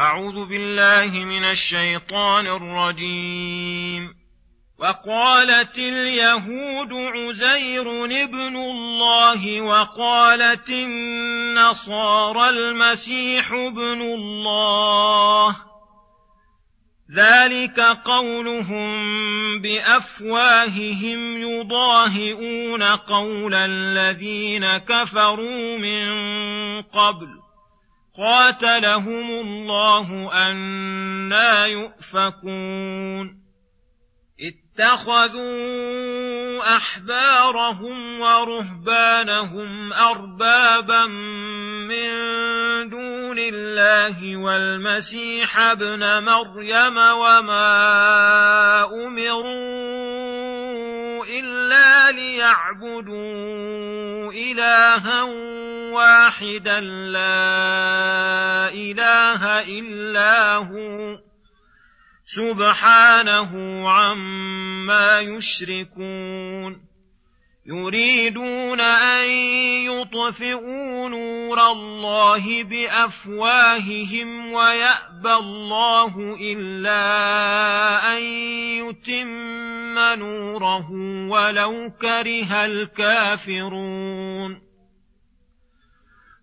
أعوذ 0.00 0.48
بالله 0.48 1.24
من 1.24 1.44
الشيطان 1.44 2.46
الرجيم. 2.46 4.14
وقالت 4.78 5.78
اليهود 5.78 6.92
عزير 6.92 8.04
ابن 8.04 8.56
الله 8.56 9.60
وقالت 9.60 10.70
النصارى 10.70 12.48
المسيح 12.48 13.52
ابن 13.52 14.00
الله. 14.00 15.56
ذلك 17.16 17.80
قولهم 17.80 18.90
بأفواههم 19.60 21.38
يضاهئون 21.38 22.82
قول 22.82 23.54
الذين 23.54 24.66
كفروا 24.66 25.78
من 25.78 26.08
قبل. 26.82 27.39
قاتلهم 28.16 29.30
الله 29.30 30.30
أنا 30.32 31.66
يؤفكون. 31.66 33.40
اتخذوا 34.80 36.76
أحبارهم 36.76 38.20
ورهبانهم 38.20 39.92
أربابا 39.92 41.06
من 41.86 42.10
دون 42.88 43.38
الله 43.38 44.36
والمسيح 44.36 45.58
ابن 45.58 46.24
مريم 46.24 46.96
وما 46.96 47.64
أمروا 49.06 50.00
إلا 51.24 52.12
ليعبدوا 52.12 53.12
إلها 54.32 55.22
واحدا 55.90 56.80
لا 56.80 58.68
إله 58.68 59.60
إلا 59.60 60.56
هو 60.56 61.18
سبحانه 62.26 63.82
عما 63.90 65.20
يشركون 65.20 66.90
يريدون 67.66 68.80
أن 68.80 69.30
يطفئوا 69.90 71.08
نور 71.08 71.72
الله 71.72 72.64
بأفواههم 72.64 74.52
ويأبى 74.52 75.32
الله 75.32 76.36
إلا 76.40 77.02
أن 78.16 78.22
يتم 78.82 79.98
نوره 79.98 80.90
ولو 81.30 81.92
كره 82.00 82.64
الكافرون 82.64 84.69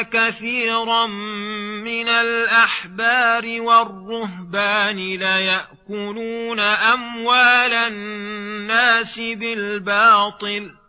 كثيرا 0.00 1.06
من 1.06 2.08
الأحبار 2.08 3.44
والرهبان 3.60 4.96
ليأكلون 4.96 6.60
أموال 6.60 7.74
الناس 7.74 9.20
بالباطل 9.20 10.82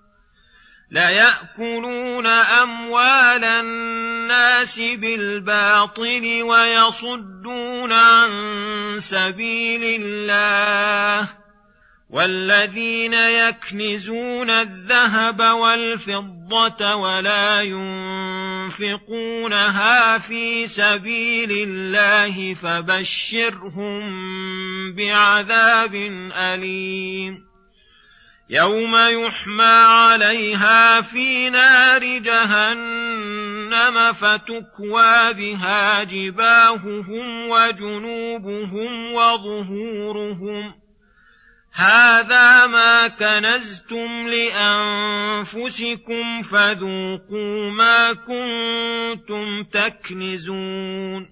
ليأكلون 0.92 2.28
أموال 2.28 3.44
الناس 3.44 4.80
بالباطل 4.80 6.44
ويصدون 6.44 7.92
عن 7.92 8.30
سبيل 9.00 10.02
الله 10.02 11.30
والذين 12.10 13.14
يكنزون 13.14 14.50
الذهب 14.50 15.40
والفضة 15.40 16.96
ولا 16.96 17.62
ينفقونها 18.64 20.18
في 20.18 20.68
سبيل 20.68 21.52
الله 21.52 22.54
فبشرهم 22.54 24.04
بعذاب 24.96 25.96
أليم. 26.34 27.54
يوم 28.50 28.96
يحمى 28.96 29.64
عليها 29.88 31.02
في 31.02 31.50
نار 31.50 32.04
جهنم 32.18 34.14
فتكوى 34.14 35.34
بها 35.34 36.04
جباههم 36.04 37.50
وجنوبهم 37.50 39.14
وظهورهم 39.14 40.74
هذا 41.76 42.68
ما 42.68 43.08
كنزتم 43.08 44.28
لانفسكم 44.28 45.72
فذوقوا 46.42 47.72
ما 47.72 48.14
كنتم 48.14 49.64
تكنزون 49.64 51.30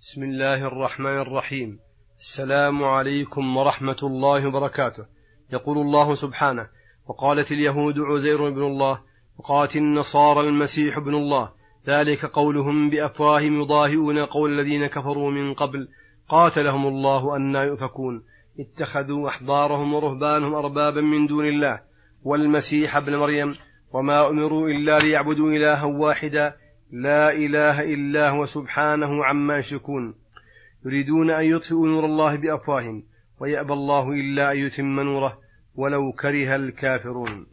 بسم 0.00 0.22
الله 0.22 0.66
الرحمن 0.66 1.18
الرحيم. 1.18 1.78
السلام 2.18 2.84
عليكم 2.84 3.56
ورحمة 3.56 3.96
الله 4.02 4.46
وبركاته. 4.48 5.06
يقول 5.52 5.78
الله 5.78 6.12
سبحانه 6.12 6.68
وقالت 7.08 7.52
اليهود 7.52 7.98
عزير 7.98 8.50
بن 8.50 8.62
الله 8.62 9.00
وقالت 9.38 9.76
النصارى 9.76 10.40
المسيح 10.40 10.96
ابن 10.96 11.14
الله 11.14 11.52
ذلك 11.88 12.26
قولهم 12.26 12.90
بأفواههم 12.90 13.62
يضاهئون 13.62 14.26
قول 14.26 14.58
الذين 14.60 14.86
كفروا 14.86 15.30
من 15.30 15.54
قبل. 15.54 15.88
قاتلهم 16.28 16.86
الله 16.86 17.36
أنا 17.36 17.62
يؤفكون. 17.62 18.31
اتخذوا 18.60 19.28
أحبارهم 19.28 19.94
ورهبانهم 19.94 20.54
أربابا 20.54 21.00
من 21.00 21.26
دون 21.26 21.46
الله 21.46 21.80
والمسيح 22.22 22.96
ابن 22.96 23.16
مريم 23.16 23.54
وما 23.92 24.28
أمروا 24.28 24.68
إلا 24.68 24.98
ليعبدوا 24.98 25.50
إلها 25.50 25.84
واحدا 25.84 26.54
لا 26.92 27.30
إله 27.32 27.80
إلا 27.80 28.30
هو 28.30 28.44
سبحانه 28.44 29.24
عما 29.24 29.58
يشركون. 29.58 30.14
يريدون 30.86 31.30
أن 31.30 31.44
يطفئوا 31.44 31.86
نور 31.86 32.04
الله 32.04 32.36
بأفواههم 32.36 33.02
ويأبى 33.40 33.72
الله 33.72 34.12
إلا 34.12 34.52
أن 34.52 34.56
يتم 34.56 35.00
نوره 35.00 35.38
ولو 35.74 36.12
كره 36.12 36.56
الكافرون. 36.56 37.46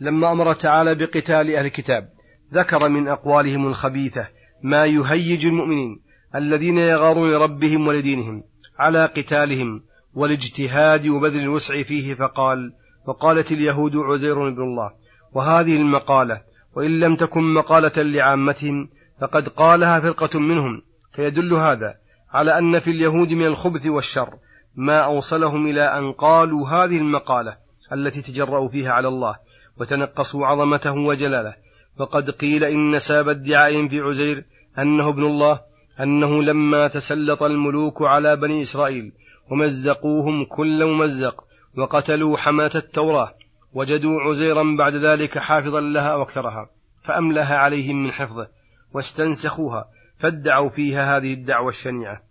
لما 0.00 0.32
أمر 0.32 0.52
تعالى 0.54 0.94
بقتال 0.94 1.56
أهل 1.56 1.66
الكتاب 1.66 2.08
ذكر 2.54 2.88
من 2.88 3.08
أقوالهم 3.08 3.66
الخبيثة 3.66 4.28
ما 4.62 4.84
يهيج 4.84 5.46
المؤمنين 5.46 6.00
الذين 6.34 6.78
يغارون 6.78 7.30
لربهم 7.30 7.86
ولدينهم. 7.88 8.49
على 8.80 9.06
قتالهم 9.06 9.82
والاجتهاد 10.14 11.08
وبذل 11.08 11.40
الوسع 11.40 11.82
فيه 11.82 12.14
فقال 12.14 12.72
وقالت 13.06 13.52
اليهود 13.52 13.96
عزير 13.96 14.50
بن 14.50 14.62
الله 14.62 14.90
وهذه 15.32 15.76
المقالة 15.76 16.40
وإن 16.76 17.00
لم 17.00 17.16
تكن 17.16 17.54
مقالة 17.54 18.02
لعامتهم 18.02 18.88
فقد 19.20 19.48
قالها 19.48 20.00
فرقة 20.00 20.40
منهم 20.40 20.82
فيدل 21.12 21.54
هذا 21.54 21.94
على 22.32 22.58
أن 22.58 22.78
في 22.78 22.90
اليهود 22.90 23.32
من 23.32 23.46
الخبث 23.46 23.86
والشر 23.86 24.34
ما 24.76 24.98
أوصلهم 24.98 25.66
إلى 25.66 25.82
أن 25.82 26.12
قالوا 26.12 26.68
هذه 26.68 26.98
المقالة 26.98 27.56
التي 27.92 28.22
تجرأوا 28.22 28.68
فيها 28.68 28.92
على 28.92 29.08
الله 29.08 29.36
وتنقصوا 29.76 30.46
عظمته 30.46 30.92
وجلاله. 30.92 31.54
فقد 31.98 32.30
قيل 32.30 32.64
إن 32.64 32.98
ساب 32.98 33.28
ادعائهم 33.28 33.88
في 33.88 34.00
عزير 34.00 34.44
أنه 34.78 35.08
ابن 35.08 35.24
الله 35.24 35.60
أنه 36.02 36.42
لما 36.42 36.88
تسلط 36.88 37.42
الملوك 37.42 38.02
على 38.02 38.36
بني 38.36 38.60
إسرائيل 38.60 39.12
ومزقوهم 39.50 40.44
كل 40.44 40.84
ممزق 40.84 41.44
وقتلوا 41.78 42.36
حماة 42.36 42.70
التوراة 42.74 43.34
وجدوا 43.72 44.20
عزيرا 44.20 44.76
بعد 44.78 44.94
ذلك 44.94 45.38
حافظا 45.38 45.80
لها 45.80 46.14
واكثرها 46.14 46.70
فأملها 47.04 47.56
عليهم 47.56 48.02
من 48.04 48.12
حفظه 48.12 48.48
واستنسخوها 48.94 49.84
فادعوا 50.18 50.68
فيها 50.68 51.16
هذه 51.16 51.32
الدعوة 51.32 51.68
الشنيعة. 51.68 52.22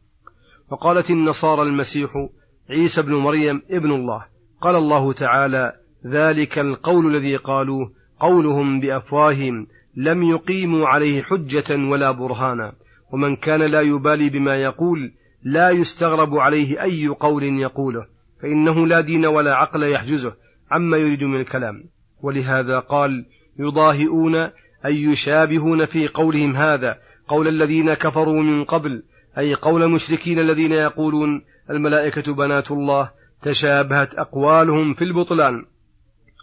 وقالت 0.70 1.12
النصارى 1.12 1.62
المسيح 1.62 2.28
عيسى 2.70 3.02
ابن 3.02 3.14
مريم 3.14 3.62
ابن 3.72 3.92
الله 3.92 4.26
قال 4.62 4.76
الله 4.76 5.14
تعالى 5.14 5.74
ذلك 6.06 6.60
القول 6.60 7.16
الذي 7.16 7.36
قالوه 7.36 7.92
قولهم 8.20 8.80
بأفواههم 8.80 9.68
لم 9.96 10.24
يقيموا 10.24 10.88
عليه 10.88 11.24
حجة 11.24 11.90
ولا 11.92 12.12
برهانا. 12.12 12.74
ومن 13.12 13.36
كان 13.36 13.62
لا 13.62 13.82
يبالي 13.82 14.30
بما 14.30 14.56
يقول 14.56 15.12
لا 15.44 15.70
يستغرب 15.70 16.36
عليه 16.36 16.84
أي 16.84 17.08
قول 17.08 17.44
يقوله 17.44 18.06
فإنه 18.42 18.88
لا 18.88 19.02
دين 19.02 19.26
ولا 19.26 19.56
عقل 19.56 19.84
يحجزه 19.84 20.34
عما 20.72 20.98
يريد 20.98 21.24
من 21.24 21.42
الكلام. 21.42 21.84
ولهذا 22.22 22.80
قال 22.80 23.26
يضاهئون 23.60 24.36
أي 24.86 25.04
يشابهون 25.04 25.86
في 25.86 26.08
قولهم 26.08 26.56
هذا 26.56 26.98
قول 27.28 27.48
الذين 27.48 27.94
كفروا 27.94 28.42
من 28.42 28.64
قبل 28.64 29.04
أي 29.38 29.54
قول 29.54 29.84
المشركين 29.84 30.40
الذين 30.40 30.72
يقولون 30.72 31.42
الملائكة 31.70 32.34
بنات 32.36 32.72
الله 32.72 33.12
تشابهت 33.42 34.14
أقوالهم 34.14 34.94
في 34.94 35.04
البطلان. 35.04 35.66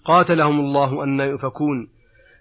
قاتلهم 0.05 0.61
الله 0.61 1.05
أن 1.05 1.21
يؤفكون 1.21 1.89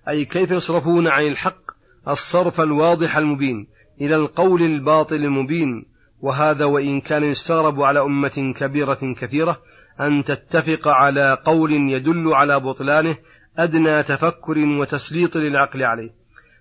أي 0.10 0.26
كيف 0.26 0.52
يصرفون 0.52 1.08
عن 1.08 1.28
الحق 1.28 1.72
الصرف 2.08 2.62
الواضح 2.62 3.18
المبين 3.18 3.68
إلى 4.02 4.16
القول 4.16 4.62
الباطل 4.62 5.16
المبين 5.16 5.86
وهذا 6.22 6.66
وإن 6.66 7.02
كان 7.02 7.24
يستغرب 7.24 7.82
على 7.82 8.02
أمة 8.02 8.54
كبيرة 8.58 9.14
كثيرة 9.22 9.58
أن 10.02 10.24
تتفق 10.24 10.88
على 10.88 11.38
قول 11.46 11.72
يدل 11.72 12.34
على 12.34 12.60
بطلانه 12.60 13.18
أدنى 13.58 14.04
تفكر 14.04 14.58
وتسليط 14.58 15.36
للعقل 15.36 15.84
عليه. 15.84 16.10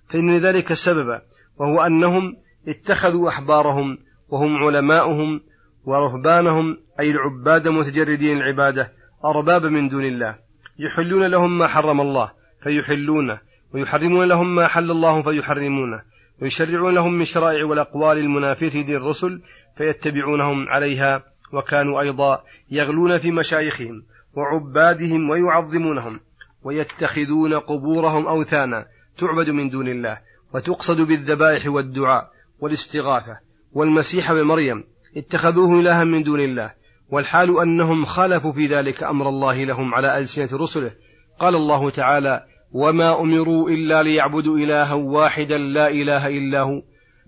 فإن 0.08 0.36
ذلك 0.36 0.72
السبب 0.72 1.20
وهو 1.56 1.81
أنهم 1.81 2.36
اتخذوا 2.69 3.28
أحبارهم 3.28 3.98
وهم 4.28 4.56
علماؤهم 4.56 5.40
ورهبانهم 5.84 6.78
أي 7.00 7.10
العباد 7.10 7.69
متجردين 7.69 8.36
العبادة 8.36 8.92
أرباب 9.25 9.66
من 9.66 9.88
دون 9.88 10.04
الله. 10.04 10.36
يحلون 10.78 11.26
لهم 11.26 11.58
ما 11.58 11.66
حرم 11.66 12.00
الله 12.00 12.31
فيحلونه 12.62 13.38
ويحرمون 13.75 14.28
لهم 14.28 14.54
ما 14.54 14.66
حل 14.66 14.90
الله 14.90 15.22
فيحرمونه. 15.22 16.13
ويشرعون 16.42 16.94
لهم 16.94 17.12
من 17.12 17.25
شرائع 17.25 17.64
والأقوال 17.64 18.19
المنافية 18.19 18.69
دين 18.69 18.96
الرسل 18.96 19.42
فيتبعونهم 19.76 20.69
عليها 20.69 21.22
وكانوا 21.52 22.00
أيضا 22.00 22.42
يغلون 22.70 23.19
في 23.19 23.31
مشايخهم 23.31 24.02
وعبادهم 24.36 25.31
ويعظمونهم 25.31 26.20
ويتخذون 26.62 27.54
قبورهم 27.58 28.26
أوثانا 28.26 28.86
تعبد 29.19 29.48
من 29.48 29.69
دون 29.70 29.88
الله 29.88 30.19
وتقصد 30.54 31.00
بالذبائح 31.00 31.66
والدعاء 31.66 32.31
والاستغاثة 32.60 33.38
والمسيح 33.72 34.32
بمريم 34.32 34.84
اتخذوه 35.16 35.81
إلها 35.81 36.04
من 36.04 36.22
دون 36.22 36.40
الله 36.40 36.72
والحال 37.10 37.60
أنهم 37.60 38.04
خالفوا 38.04 38.52
في 38.52 38.66
ذلك 38.66 39.02
أمر 39.02 39.28
الله 39.28 39.64
لهم 39.64 39.94
على 39.94 40.19
ألسنة 40.19 40.58
رسله. 40.58 40.90
قال 41.38 41.54
الله 41.54 41.90
تعالى 41.90 42.44
وما 42.74 43.20
أمروا 43.20 43.70
إلا 43.70 44.02
ليعبدوا 44.02 44.58
إلها 44.58 44.94
واحدا 44.94 45.56
لا 45.56 45.88
إله 45.88 46.28
إلا 46.28 46.60
هو 46.60 46.82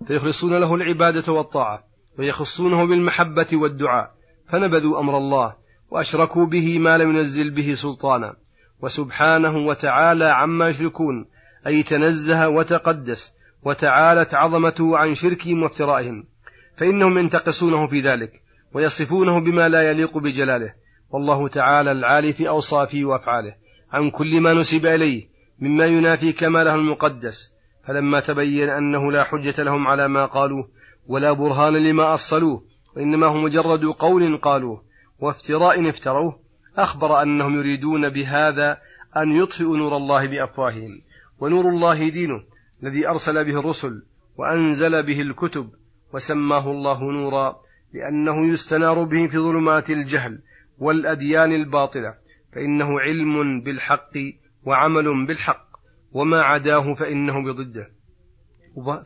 فيخلصون 0.07 0.55
له 0.55 0.75
العبادة 0.75 1.33
والطاعة 1.33 1.85
ويخصونه 2.19 2.87
بالمحبة 2.87 3.47
والدعاء 3.53 4.11
فنبذوا 4.49 5.01
أمر 5.01 5.19
الله 5.19 5.55
وأشركوا 5.91 6.47
به 6.47 6.79
ما 6.79 6.99
لم 6.99 7.17
ينزل 7.17 7.51
به 7.51 7.75
سلطانا 7.75 8.37
وسبحانه 8.83 9.67
وتعالى 9.67 10.25
عما 10.25 10.69
يشركون 10.69 11.27
أي 11.67 11.83
تنزه 11.83 12.49
وتقدس 12.49 13.33
وتعالت 13.63 14.35
عظمته 14.35 14.99
عن 14.99 15.15
شركهم 15.15 15.63
وافترائهم 15.63 16.25
فإنهم 16.77 17.19
ينتقصونه 17.19 17.87
في 17.87 18.01
ذلك 18.01 18.43
ويصفونه 18.75 19.41
بما 19.41 19.69
لا 19.69 19.91
يليق 19.91 20.19
بجلاله 20.19 20.75
والله 21.11 21.49
تعالى 21.49 21.93
العالي 21.93 22.33
في 22.33 22.49
أوصافه 22.49 23.05
وأفعاله 23.05 23.55
عن 23.93 24.11
كل 24.11 24.41
ما 24.41 24.53
نسب 24.53 24.87
إليه 24.87 25.36
مما 25.61 25.85
ينافي 25.85 26.33
كماله 26.33 26.75
المقدس 26.75 27.53
فلما 27.87 28.21
تبين 28.21 28.69
أنه 28.69 29.13
لا 29.13 29.25
حجة 29.25 29.63
لهم 29.63 29.87
على 29.87 30.09
ما 30.09 30.27
قالوه 30.27 30.69
ولا 31.07 31.33
برهان 31.33 31.73
لما 31.73 32.15
أصلوه 32.15 32.63
وإنما 32.97 33.27
هو 33.27 33.35
مجرد 33.35 33.85
قول 33.85 34.37
قالوه 34.37 34.83
وافتراء 35.19 35.89
افتروه 35.89 36.39
أخبر 36.77 37.23
أنهم 37.23 37.59
يريدون 37.59 38.11
بهذا 38.11 38.79
أن 39.17 39.33
يطفئوا 39.33 39.77
نور 39.77 39.97
الله 39.97 40.27
بأفواههم 40.27 41.01
ونور 41.39 41.69
الله 41.69 42.09
دينه 42.09 42.43
الذي 42.83 43.09
أرسل 43.09 43.45
به 43.45 43.61
الرسل 43.61 44.03
وأنزل 44.39 45.03
به 45.03 45.21
الكتب 45.21 45.71
وسماه 46.15 46.71
الله 46.71 47.13
نورا 47.13 47.57
لأنه 47.95 48.53
يستنار 48.53 49.05
به 49.05 49.27
في 49.27 49.39
ظلمات 49.39 49.91
الجهل 49.91 50.39
والأديان 50.79 51.53
الباطلة 51.53 52.15
فإنه 52.53 53.01
علم 53.01 53.61
بالحق 53.61 54.13
وعمل 54.67 55.27
بالحق 55.27 55.67
وما 56.13 56.43
عداه 56.43 56.95
فإنه 56.95 57.45
بضده. 57.45 57.91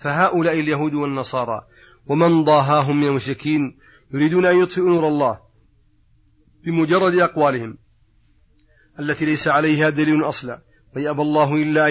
فهؤلاء 0.01 0.61
اليهود 0.61 0.95
والنصارى 0.95 1.61
ومن 2.07 2.45
ضاهاهم 2.45 3.01
من 3.01 3.07
المشركين 3.07 3.77
يريدون 4.15 4.47
أن 4.47 4.62
يطفئوا 4.62 4.89
نور 4.89 5.09
الله 5.09 5.39
بمجرد 6.65 7.15
أقوالهم 7.15 7.79
التي 9.01 9.25
ليس 9.25 9.49
عليها 9.49 9.91
دليل 9.91 10.25
أصلا. 10.29 10.61
ويأبى 10.97 11.23
الله 11.23 11.55
إلا 11.55 11.89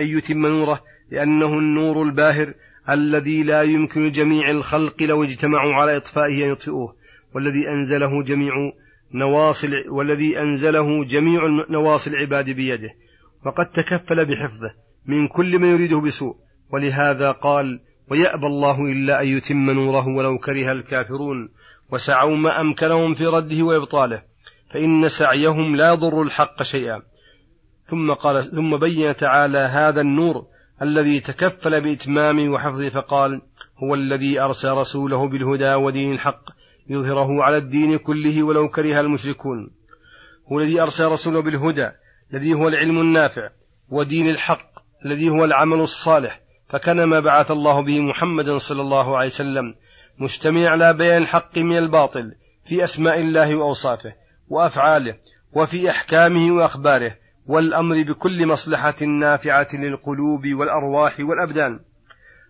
أن 0.00 0.06
يتم 0.06 0.46
نوره 0.46 0.80
لأنه 1.10 1.58
النور 1.58 2.02
الباهر 2.02 2.54
الذي 2.88 3.42
لا 3.42 3.62
يمكن 3.62 4.10
جميع 4.10 4.50
الخلق 4.50 5.02
لو 5.02 5.24
اجتمعوا 5.24 5.74
على 5.74 5.96
إطفائه 5.96 6.46
أن 6.46 6.52
يطفئوه 6.52 6.94
والذي 7.34 7.68
أنزله 7.68 8.22
جميع 8.22 8.52
نواصل 9.14 9.72
والذي 9.88 10.38
أنزله 10.38 11.04
جميع 11.04 11.40
نواصي 11.70 12.10
العباد 12.10 12.50
بيده. 12.50 12.90
وقد 13.46 13.70
تكفل 13.70 14.26
بحفظه 14.26 14.74
من 15.06 15.28
كل 15.28 15.58
من 15.58 15.68
يريده 15.68 16.00
بسوء. 16.00 16.36
ولهذا 16.72 17.32
قال 17.32 17.80
ويأبى 18.10 18.46
الله 18.46 18.80
إلا 18.80 19.22
أن 19.22 19.26
يتم 19.26 19.70
نوره 19.70 20.08
ولو 20.08 20.38
كره 20.38 20.72
الكافرون. 20.72 21.48
وسعوا 21.92 22.36
ما 22.36 22.60
أمكنهم 22.60 23.14
في 23.14 23.26
رده 23.26 23.62
وإبطاله. 23.62 24.22
فإن 24.74 25.08
سعيهم 25.08 25.76
لا 25.76 25.92
يضر 25.92 26.22
الحق 26.22 26.62
شيئا. 26.62 27.02
ثم 27.86 28.12
قال 28.12 28.42
ثم 28.42 28.76
بين 28.76 29.16
تعالى 29.16 29.58
هذا 29.58 30.00
النور 30.00 30.46
الذي 30.82 31.20
تكفل 31.20 31.80
بإتمامه 31.80 32.48
وحفظه 32.48 32.88
فقال 32.88 33.40
هو 33.78 33.94
الذي 33.94 34.40
أرسل 34.40 34.70
رسوله 34.70 35.28
بالهدى 35.28 35.74
ودين 35.74 36.12
الحق 36.12 36.42
يظهره 36.88 37.42
على 37.42 37.56
الدين 37.56 37.96
كله 37.98 38.42
ولو 38.42 38.68
كره 38.68 39.00
المشركون. 39.00 39.70
هو 40.52 40.60
الذي 40.60 40.80
أرسل 40.80 41.04
رسوله 41.04 41.42
بالهدى 41.42 41.88
الذي 42.32 42.54
هو 42.54 42.68
العلم 42.68 43.00
النافع 43.00 43.50
ودين 43.88 44.28
الحق 44.28 44.70
الذي 45.04 45.28
هو 45.28 45.44
العمل 45.44 45.80
الصالح. 45.80 46.40
فكان 46.68 47.04
ما 47.04 47.20
بعث 47.20 47.50
الله 47.50 47.80
به 47.80 48.00
محمدا 48.00 48.58
صلى 48.58 48.82
الله 48.82 49.16
عليه 49.16 49.26
وسلم 49.26 49.74
مجتمع 50.18 50.68
على 50.68 50.94
بيان 50.94 51.22
الحق 51.22 51.58
من 51.58 51.78
الباطل 51.78 52.34
في 52.68 52.84
أسماء 52.84 53.18
الله 53.18 53.56
وأوصافه 53.56 54.12
وأفعاله 54.48 55.14
وفي 55.52 55.90
أحكامه 55.90 56.52
وأخباره 56.52 57.16
والأمر 57.46 58.02
بكل 58.02 58.46
مصلحة 58.46 59.04
نافعة 59.04 59.68
للقلوب 59.72 60.46
والأرواح 60.46 61.20
والأبدان. 61.20 61.80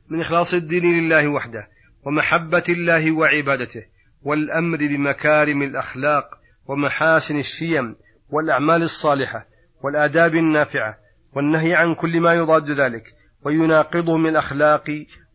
من 0.09 0.21
إخلاص 0.21 0.55
الدين 0.55 0.83
لله 0.85 1.29
وحده 1.29 1.69
ومحبة 2.07 2.65
الله 2.69 3.13
وعبادته 3.13 3.83
والأمر 4.23 4.79
بمكارم 4.79 5.63
الأخلاق 5.63 6.25
ومحاسن 6.67 7.39
الشيم 7.39 7.97
والأعمال 8.31 8.83
الصالحة 8.83 9.47
والآداب 9.83 10.35
النافعة 10.35 10.97
والنهي 11.37 11.75
عن 11.75 11.95
كل 11.95 12.21
ما 12.21 12.33
يضاد 12.33 12.71
ذلك 12.71 13.05
ويناقضه 13.45 14.17
من 14.17 14.31
الأخلاق 14.31 14.85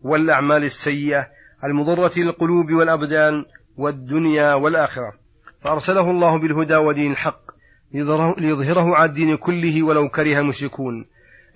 والأعمال 0.01 0.63
السيئة 0.63 1.27
المضرة 1.63 2.11
للقلوب 2.17 2.71
والأبدان 2.71 3.45
والدنيا 3.77 4.53
والآخرة. 4.53 5.13
فأرسله 5.61 6.11
الله 6.11 6.39
بالهدى 6.39 6.75
ودين 6.75 7.11
الحق 7.11 7.41
ليظهره 8.37 8.95
على 8.95 9.09
الدين 9.09 9.37
كله 9.37 9.83
ولو 9.83 10.09
كره 10.09 10.39
المشركون 10.39 11.05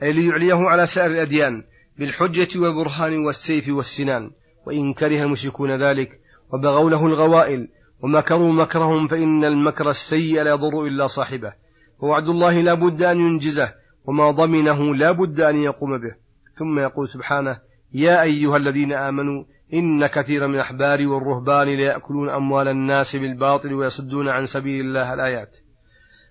أي 0.04 0.14
ليعليه 0.14 0.56
على 0.56 0.86
سائر 0.86 1.12
الأديان 1.12 1.64
بالحجة 2.00 2.60
والبرهان 2.60 3.26
والسيف 3.26 3.70
والسنان. 3.70 4.32
وإن 4.68 4.94
كره 4.94 5.24
المشركون 5.24 5.76
ذلك 5.76 6.10
وبغوا 6.54 6.90
له 6.90 7.06
الغوائل 7.06 7.68
ومكروا 8.02 8.54
مكرهم 8.54 9.08
فإن 9.08 9.46
المكر 9.46 9.90
السيء 9.90 10.42
لا 10.42 10.50
يضر 10.50 10.84
إلا 10.84 11.08
صاحبه. 11.08 11.54
ووعد 12.02 12.28
الله 12.28 12.62
لا 12.62 12.74
بد 12.74 13.02
أن 13.02 13.20
ينجزه 13.20 13.74
وما 14.06 14.32
ضمنه 14.32 14.96
لا 14.96 15.12
بد 15.12 15.42
أن 15.42 15.56
يقوم 15.56 15.98
به. 15.98 16.16
ثم 16.54 16.80
يقول 16.80 17.10
سبحانه 17.10 17.60
يا 17.94 18.22
أيها 18.22 18.58
الذين 18.58 18.94
آمنوا 18.94 19.44
إن 19.74 20.08
كثيرا 20.08 20.48
من 20.48 20.56
الأحبار 20.56 21.08
والرهبان 21.08 21.68
ليأكلون 21.68 22.30
أموال 22.30 22.68
الناس 22.68 23.16
بالباطل 23.16 23.74
ويصدون 23.74 24.28
عن 24.30 24.46
سبيل 24.46 24.86
الله 24.86 25.14
الآيات. 25.14 25.58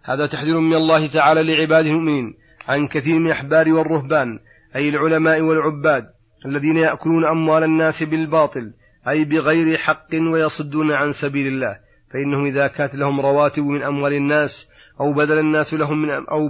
هذا 0.04 0.26
تحذير 0.26 0.60
من 0.60 0.74
الله 0.74 1.06
تعالى 1.06 1.42
لعباده 1.42 1.90
المؤمنين 1.90 2.34
عن 2.68 2.88
كثير 2.88 3.18
من 3.18 3.26
الأحبار 3.26 3.72
والرهبان 3.72 4.38
أي 4.76 4.88
العلماء 4.88 5.40
والعباد 5.40 6.04
الذين 6.46 6.76
يأكلون 6.76 7.24
أموال 7.24 7.64
الناس 7.64 8.02
بالباطل 8.02 8.72
أي 9.08 9.24
بغير 9.24 9.78
حق 9.78 10.14
ويصدون 10.32 10.92
عن 10.92 11.10
سبيل 11.12 11.46
الله. 11.46 11.78
فإنهم 12.12 12.44
إذا 12.44 12.66
كانت 12.66 12.94
لهم 12.94 13.20
رواتب 13.20 13.64
من 13.64 13.82
أموال 13.82 14.12
الناس 14.12 14.68
أو 15.00 15.12
بدل 15.12 15.38
الناس 15.38 15.74
لهم 15.74 16.02
من 16.02 16.10
أو 16.10 16.48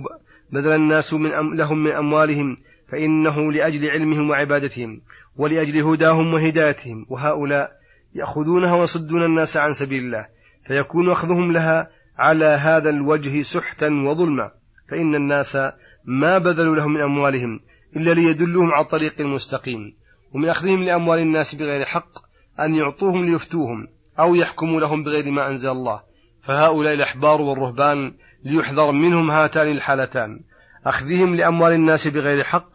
بدل 0.52 0.72
الناس 0.72 1.14
من 1.14 1.30
لهم 1.56 1.84
من 1.84 1.92
أموالهم 1.92 2.56
فإنه 2.88 3.52
لأجل 3.52 3.90
علمهم 3.90 4.30
وعبادتهم 4.30 5.00
ولأجل 5.36 5.78
هداهم 5.78 6.34
وهدايتهم. 6.34 7.06
وهؤلاء 7.08 7.70
يأخذونها 8.14 8.74
ويصدون 8.74 9.22
الناس 9.22 9.56
عن 9.56 9.72
سبيل 9.72 10.04
الله 10.04 10.26
فيكون 10.66 11.10
أخذهم 11.10 11.52
لها 11.52 11.90
على 12.18 12.44
هذا 12.44 12.90
الوجه 12.90 13.42
سحتا 13.42 13.88
وظلما. 13.88 14.50
فإن 14.88 15.14
الناس 15.14 15.56
ما 16.04 16.38
بذلوا 16.38 16.76
لهم 16.76 16.94
من 16.94 17.00
أموالهم 17.00 17.60
إلا 17.96 18.14
ليدلهم 18.14 18.72
على 18.72 18.84
الطريق 18.84 19.20
المستقيم. 19.20 19.96
ومن 20.34 20.48
أخذهم 20.48 20.82
لأموال 20.82 21.18
الناس 21.18 21.54
بغير 21.54 21.84
حق 21.84 22.18
أن 22.60 22.74
يعطوهم 22.74 23.24
ليفتوهم 23.24 23.88
أو 24.18 24.34
يحكموا 24.34 24.80
لهم 24.80 25.02
بغير 25.02 25.30
ما 25.30 25.48
أنزل 25.48 25.70
الله. 25.70 26.02
فهؤلاء 26.42 26.94
الأحبار 26.94 27.40
والرهبان 27.40 28.12
ليحذر 28.44 28.92
منهم 28.92 29.30
هاتان 29.30 29.68
الحالتان. 29.68 30.40
أخذهم 30.86 31.36
لأموال 31.36 31.72
الناس 31.72 32.08
بغير 32.08 32.44
حق 32.44 32.70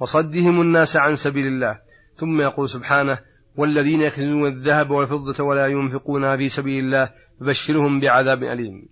وصدهم 0.00 0.60
الناس 0.60 0.96
عن 0.96 1.14
سبيل 1.14 1.46
الله. 1.46 1.78
ثم 2.14 2.40
يقول 2.40 2.68
سبحانه 2.68 3.18
والذين 3.56 4.00
يكنزون 4.00 4.46
الذهب 4.46 4.90
والفضة 4.90 5.44
ولا 5.44 5.66
ينفقونها 5.66 6.36
في 6.36 6.48
سبيل 6.48 6.84
الله 6.84 7.10
فبشرهم 7.40 8.00
بعذاب 8.00 8.42
أليم. 8.42 8.88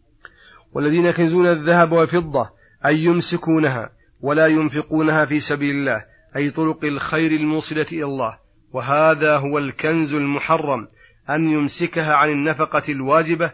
والذين 0.73 1.07
يكنزون 1.07 1.47
الذهب 1.47 1.93
والفضة 1.93 2.51
أي 2.87 2.99
يمسكونها 3.05 3.91
ولا 4.21 4.47
ينفقونها 4.47 5.25
في 5.25 5.41
سبيل 5.41 5.71
الله 5.71 6.05
أي 6.37 6.51
طرق 6.51 6.85
الخير 6.85 7.31
الموصلة 7.31 7.87
إلى 7.93 8.05
الله. 8.05 8.39
وهذا 8.73 9.37
هو 9.37 9.59
الكنز 9.59 10.15
المحرم 10.15 10.89
أن 11.31 11.51
يمسكها 11.51 12.13
عن 12.13 12.29
النفقة 12.29 12.83
الواجبة 12.89 13.53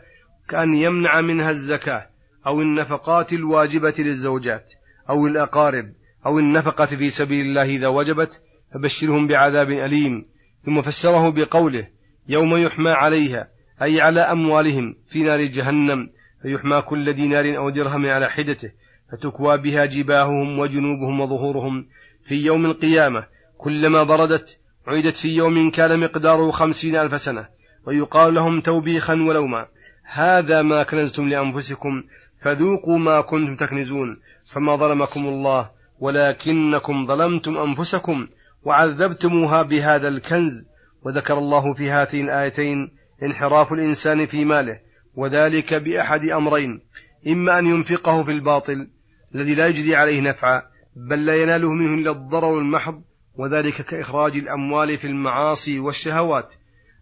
كأن 0.48 0.74
يمنع 0.74 1.20
منها 1.20 1.50
الزكاة. 1.50 2.06
أو 2.46 2.60
النفقات 2.60 3.32
الواجبة 3.32 3.94
للزوجات 3.98 4.72
أو 5.10 5.26
الأقارب 5.26 5.84
أو 6.26 6.38
النفقة 6.38 6.86
في 6.86 7.10
سبيل 7.10 7.46
الله 7.46 7.62
إذا 7.62 7.88
وجبت 7.88 8.42
فبشرهم 8.74 9.28
بعذاب 9.28 9.70
أليم. 9.70 10.26
ثم 10.62 10.82
فسره 10.82 11.30
بقوله 11.30 11.88
يوم 12.28 12.56
يحمى 12.56 12.90
عليها 12.90 13.48
أي 13.82 14.00
على 14.00 14.20
أموالهم 14.20 14.94
في 15.08 15.22
نار 15.22 15.44
جهنم 15.44 16.10
فيحمى 16.42 16.82
كل 16.82 17.12
دينار 17.12 17.56
أو 17.56 17.70
درهم 17.70 18.06
على 18.06 18.30
حدته 18.30 18.72
فتكوى 19.12 19.58
بها 19.58 19.84
جباههم 19.84 20.58
وجنوبهم 20.58 21.20
وظهورهم. 21.20 21.86
في 22.28 22.34
يوم 22.34 22.66
القيامة 22.66 23.26
كلما 23.58 24.02
بردت 24.02 24.58
عيدت 24.86 25.16
في 25.16 25.36
يوم 25.36 25.70
كان 25.70 26.00
مقداره 26.00 26.50
خمسين 26.50 26.96
ألف 26.96 27.20
سنة 27.20 27.48
ويقال 27.86 28.34
لهم 28.34 28.60
توبيخا 28.60 29.14
ولوما. 29.14 29.66
هذا 30.04 30.62
ما 30.62 30.82
كنزتم 30.82 31.28
لأنفسكم 31.28 32.02
فذوقوا 32.44 32.98
ما 32.98 33.20
كنتم 33.20 33.56
تكنزون 33.56 34.20
فما 34.52 34.76
ظلمكم 34.76 35.26
الله 35.26 35.70
ولكنكم 36.00 37.06
ظلمتم 37.06 37.56
أنفسكم 37.56 38.26
وعذبتموها 38.64 39.62
بهذا 39.62 40.08
الكنز 40.08 40.68
وذكر 41.02 41.38
الله 41.38 41.74
في 41.74 41.90
هاتين 41.90 42.24
الآيتين 42.24 42.90
انحراف 43.22 43.72
الإنسان 43.72 44.26
في 44.26 44.44
ماله 44.44 44.80
وذلك 45.14 45.74
بأحد 45.74 46.20
أمرين 46.20 46.80
إما 47.26 47.58
أن 47.58 47.66
ينفقه 47.66 48.22
في 48.22 48.32
الباطل 48.32 48.88
الذي 49.34 49.54
لا 49.54 49.66
يجدي 49.66 49.96
عليه 49.96 50.20
نفعا 50.20 50.62
بل 50.96 51.26
لا 51.26 51.42
يناله 51.42 51.72
منه 51.72 51.94
إلا 51.94 52.10
الضرر 52.10 52.58
المحض 52.58 53.02
وذلك 53.34 53.82
كإخراج 53.82 54.36
الأموال 54.36 54.98
في 54.98 55.06
المعاصي 55.06 55.78
والشهوات 55.78 56.52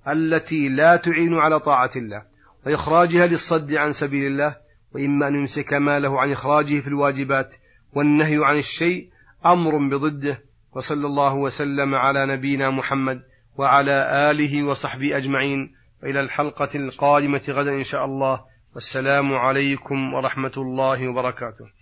التي 0.09 0.69
لا 0.69 0.97
تعين 0.97 1.35
على 1.35 1.61
طاعة 1.61 1.91
الله 1.97 2.23
وإخراجها 2.67 3.27
للصد 3.27 3.75
عن 3.75 3.93
سبيل 3.93 4.27
الله 4.27 4.62
وإما 4.95 5.29
أن 5.29 5.35
يمسك 5.35 5.73
ماله 5.73 6.21
عن 6.21 6.31
إخراجه 6.31 6.81
في 6.81 6.87
الواجبات 6.87 7.55
والنهي 7.93 8.45
عن 8.45 8.57
الشيء 8.57 9.09
أمر 9.47 9.97
بضده 9.97 10.43
وصلى 10.73 11.07
الله 11.07 11.35
وسلم 11.35 11.95
على 11.95 12.37
نبينا 12.37 12.71
محمد 12.71 13.23
وعلى 13.57 14.31
آله 14.31 14.65
وصحبه 14.65 15.17
أجمعين. 15.17 15.75
وإلى 16.03 16.21
الحلقة 16.21 16.69
القادمة 16.75 17.43
غدا 17.49 17.71
إن 17.71 17.83
شاء 17.83 18.05
الله. 18.05 18.41
والسلام 18.75 19.33
عليكم 19.33 20.15
ورحمة 20.15 20.53
الله 20.57 21.09
وبركاته. 21.09 21.82